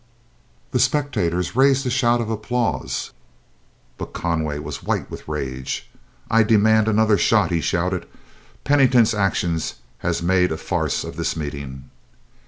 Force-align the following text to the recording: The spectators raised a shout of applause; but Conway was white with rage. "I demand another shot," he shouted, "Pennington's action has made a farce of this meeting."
The 0.71 0.79
spectators 0.79 1.55
raised 1.55 1.85
a 1.85 1.91
shout 1.91 2.21
of 2.21 2.31
applause; 2.31 3.11
but 3.99 4.13
Conway 4.13 4.57
was 4.57 4.81
white 4.81 5.11
with 5.11 5.27
rage. 5.27 5.91
"I 6.27 6.41
demand 6.41 6.87
another 6.87 7.19
shot," 7.19 7.51
he 7.51 7.61
shouted, 7.61 8.07
"Pennington's 8.63 9.13
action 9.13 9.61
has 9.99 10.23
made 10.23 10.51
a 10.51 10.57
farce 10.57 11.03
of 11.03 11.17
this 11.17 11.35
meeting." 11.35 11.91